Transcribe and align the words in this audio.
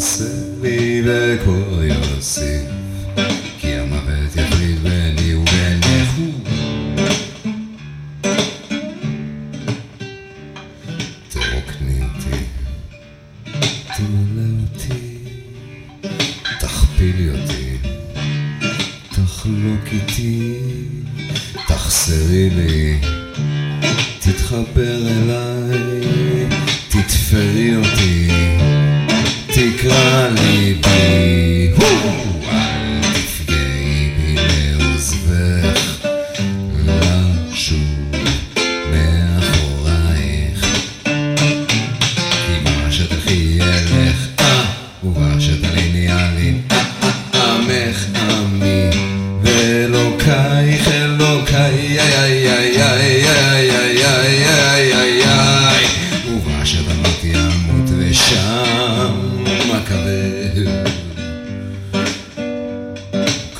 יעשה 0.00 0.24
לי 0.62 1.02
וכה 1.04 1.84
יוסיף, 1.84 2.70
כי 3.58 3.74
המוות 3.74 4.36
יפריד 4.36 4.78
ביני 4.82 5.34
ובינך. 5.34 6.14
תרוקני 11.28 12.00
אותי, 12.02 12.44
תמלא 13.96 14.62
אותי, 14.62 15.18
תכפילי 16.60 17.30
אותי, 17.30 17.76
תחלוק 19.10 19.84
איתי, 19.92 20.54
תחסרי 21.68 22.50
לי, 22.50 22.98
תתחבר 24.18 25.08
אליי, 25.08 26.00
תתפרי 26.88 27.76
אותי, 27.76 28.39
begun. 29.82 30.49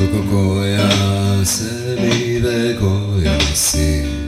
Koko 0.00 0.22
coia, 0.30 0.88
se 1.44 1.96
vive 2.00 2.76
coia, 2.80 3.36
koja 3.38 3.54
si 3.54 4.19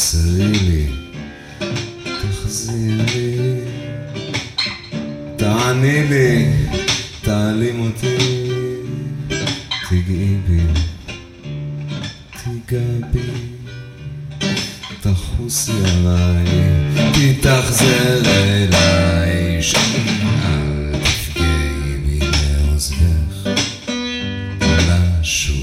תמסרי 0.00 0.52
לי, 0.52 0.86
תחזיר 2.04 3.02
לי, 3.14 3.60
תעני 5.36 6.08
לי, 6.08 6.52
תעלים 7.20 7.80
אותי, 7.80 8.16
תגעי 9.88 10.36
בי, 10.48 10.60
תיגע 12.30 12.82
בי, 13.12 13.20
תחוסי 15.00 15.72
עליי, 15.72 16.46
תתאכזר 17.12 18.22
אליי, 18.26 19.60
אל 20.44 20.92
תפגעי 21.02 21.96
בי 22.06 22.20
לעוזבך. 22.20 23.48
לשוב 24.60 25.59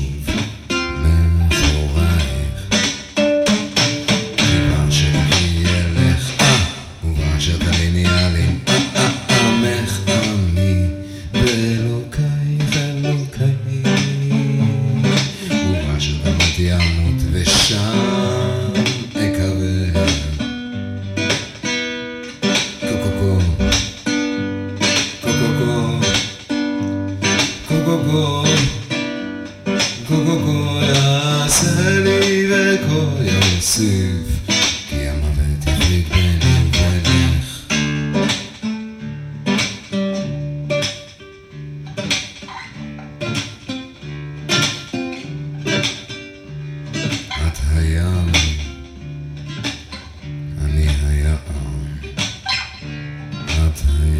יוסיף, 33.79 34.49
כי 34.89 35.07
המוות 35.07 35.67
יפריד 35.67 36.09
ביני 36.09 36.69
ובינך. 36.69 37.73
את 47.47 47.57
הים, 47.75 48.31
אני 50.65 50.87
היער. 50.87 51.35
את 53.45 53.79
הים, 53.99 54.16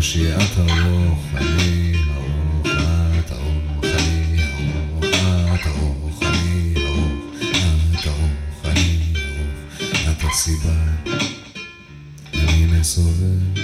אושיית 0.00 0.50
הרוח, 0.56 1.18
אני 1.34 1.92
אני 2.64 3.30
הרוחני, 3.30 4.42
הרוחת, 4.42 5.66
הרוחני, 5.66 6.74
אני 6.74 8.06
הרוחני, 8.06 8.98
הרוחת 10.12 10.24
הסיבה, 10.30 10.76
אני 12.34 12.66
מסובב, 12.66 13.58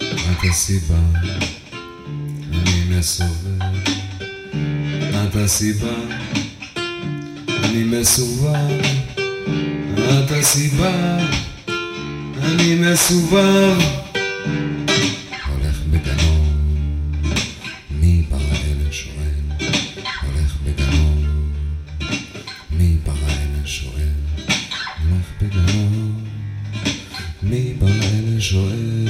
את 0.00 0.44
הסיבה, 0.50 1.00
אני 2.52 2.84
מסובב, 2.88 3.62
את 5.10 5.36
הסיבה, 5.36 5.94
אני 7.48 7.84
מסובב, 7.84 8.80
את 9.98 10.30
הסיבה, 10.30 11.18
אני 12.42 12.74
מסובב. 12.74 14.01
מי 27.52 27.72
ברא 27.78 27.88
אלה 27.88 28.40
שואל, 28.40 29.08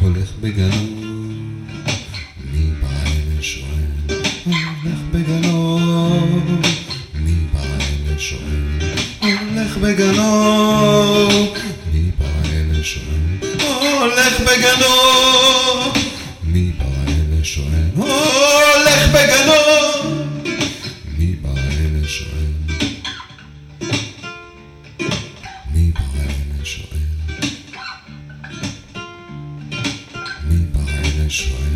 הולך 0.00 0.32
בגנון. 0.40 1.64
מי 2.52 2.70
ברא 2.80 3.06
אלה 3.06 3.42
שואל, 3.42 4.18
הולך 4.44 4.98
בגנון. 5.12 6.62
מי 7.14 7.34
ברא 7.52 7.76
אלה 7.76 8.18
שואל, 8.18 8.78
הולך 9.20 9.76
בגנון. 9.76 11.48
מי 11.92 12.10
ברא 12.18 12.52
אלה 12.52 12.84
שואל, 12.84 13.50
הולך 14.00 14.40
בגנון. 14.40 15.33
Schwein. 31.34 31.73